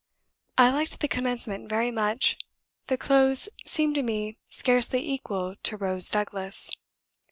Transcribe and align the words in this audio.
I 0.57 0.71
liked 0.71 0.99
the 0.99 1.07
commencement 1.07 1.69
very 1.69 1.91
much; 1.91 2.39
the 2.87 2.97
close 2.97 3.49
seemed 3.67 3.93
to 3.93 4.01
me 4.01 4.39
scarcely 4.49 5.07
equal 5.07 5.55
to 5.61 5.77
'Rose 5.77 6.09
Douglas.' 6.09 6.71